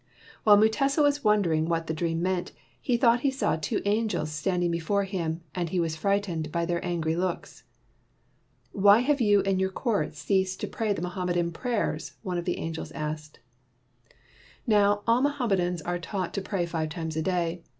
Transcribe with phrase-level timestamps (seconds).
[0.43, 4.71] While Mutesa was wondering what the dream meant, he thought he saw two angels standing
[4.71, 7.65] before him and he was frightened by their angry looks.
[8.71, 11.01] "Why have you and your court ceased to 137* WHITE MAN OF WORK pray the
[11.03, 13.41] Mohammedan prayers?'' one of the angels asked.
[14.65, 17.61] Now all Mohammedans are taught to pray five times a day.